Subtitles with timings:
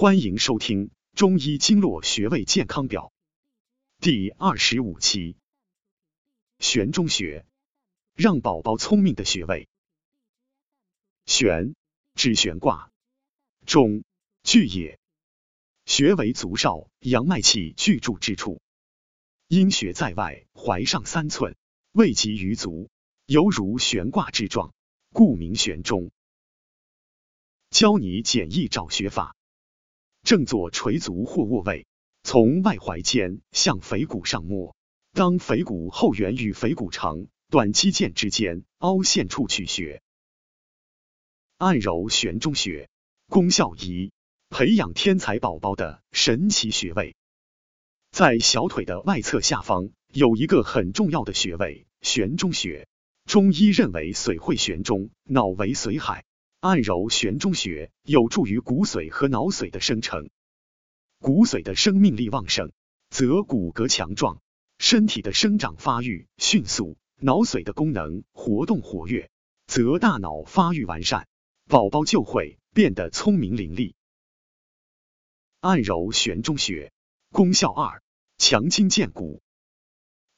[0.00, 3.12] 欢迎收听《中医经络穴位健康表》
[4.00, 5.36] 第二十五期。
[6.60, 7.44] 悬中穴，
[8.14, 9.68] 让宝宝聪明的穴位。
[11.26, 11.74] 悬，
[12.14, 12.92] 指悬挂；
[13.66, 14.04] 中，
[14.44, 15.00] 巨也。
[15.84, 18.60] 穴为足少阳脉气聚注之处。
[19.48, 21.56] 阴穴在外，怀上三寸，
[21.90, 22.88] 位及于足，
[23.26, 24.72] 犹如悬挂之状，
[25.10, 26.12] 故名悬中。
[27.70, 29.34] 教你简易找穴法。
[30.28, 31.86] 正坐垂足或卧位，
[32.22, 34.76] 从外踝尖向腓骨上摸，
[35.14, 40.02] 当腓骨后缘与腓骨长短肌腱之间凹陷处取穴，
[41.56, 42.90] 按揉悬中穴，
[43.30, 44.12] 功效一，
[44.50, 47.16] 培养天才宝宝的神奇穴位。
[48.10, 52.86] 在小腿的外侧下方有一个很重要的穴位——悬中穴。
[53.24, 56.26] 中医认为，髓会悬中，脑为髓海。
[56.60, 60.28] 按揉悬中穴有助于骨髓和脑髓的生成。
[61.20, 62.72] 骨髓的生命力旺盛，
[63.10, 64.40] 则骨骼强壮，
[64.78, 69.30] 身体的生长发育迅速；脑髓的功能活动活跃，
[69.66, 71.28] 则大脑发育完善，
[71.66, 73.94] 宝宝就会变得聪明伶俐。
[75.60, 76.92] 按揉悬中穴，
[77.30, 78.02] 功效二：
[78.36, 79.42] 强筋健骨。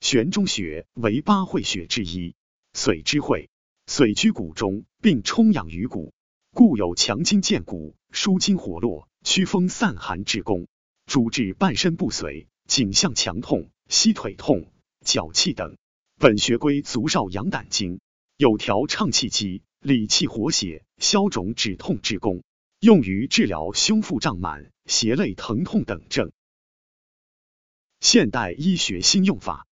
[0.01, 2.35] 悬中穴为八会穴之一，
[2.75, 3.51] 髓之会。
[3.91, 6.15] 髓居骨中，并充养于骨，
[6.53, 10.69] 故有强筋健骨、舒筋活络、驱风散寒之功，
[11.07, 14.71] 主治半身不遂、颈项强痛、膝腿痛、
[15.05, 15.77] 脚气等。
[16.21, 17.99] 本穴归足少阳胆经，
[18.37, 22.45] 有调畅气机、理气活血、消肿止痛之功，
[22.79, 26.31] 用于治疗胸腹胀满、胁肋疼痛等症。
[27.99, 29.67] 现代医学新用法，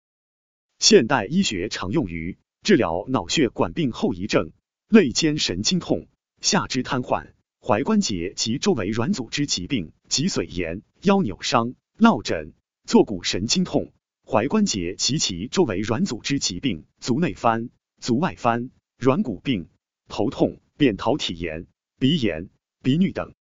[0.80, 2.38] 现代医学常用于。
[2.66, 4.52] 治疗脑血管病后遗症、
[4.89, 6.08] 肋间神经痛、
[6.41, 13.93] 下肢瘫痪、踝关节及周围软组织疾病、脊髓炎、腰扭伤、落枕、坐骨神经痛、
[14.25, 17.70] 踝关节及其周围软组织疾病、足内翻、
[18.02, 19.70] 足外翻、软骨病、
[20.08, 21.67] 头痛、扁桃体炎、
[21.99, 22.49] 鼻炎、
[22.82, 23.36] 鼻衄等。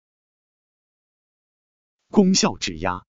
[2.09, 3.05] 功效指压，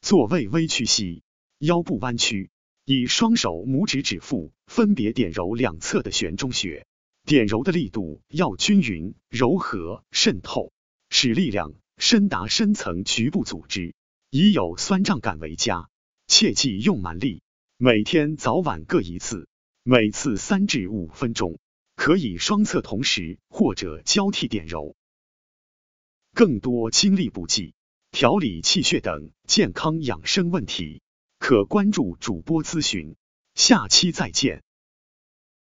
[0.00, 1.22] 坐位微屈膝，
[1.58, 2.50] 腰部弯曲。
[2.90, 6.86] 以双手拇指指腹分别点揉两侧的悬中穴，
[7.26, 10.72] 点揉的力度要均匀、柔和、渗透，
[11.10, 13.94] 使力量深达深层局部组织，
[14.30, 15.90] 以有酸胀感为佳。
[16.28, 17.42] 切忌用蛮力。
[17.76, 19.50] 每天早晚各一次，
[19.82, 21.58] 每次三至五分钟，
[21.94, 24.96] 可以双侧同时或者交替点揉。
[26.32, 27.74] 更多精力补剂、
[28.12, 31.02] 调理气血等健康养生问题。
[31.48, 33.16] 可关注主播咨询，
[33.54, 34.62] 下期再见。